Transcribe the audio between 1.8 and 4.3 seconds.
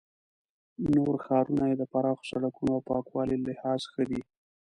پراخو سړکونو او پاکوالي له لحاظه ښه دي.